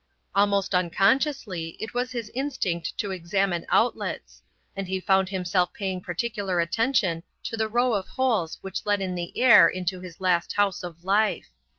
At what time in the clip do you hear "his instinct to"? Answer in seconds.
2.11-3.11